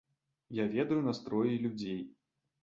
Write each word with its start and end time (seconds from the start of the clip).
Я 0.59 0.65
ведаю 0.75 0.97
настроі 1.09 1.61
людзей. 1.67 2.01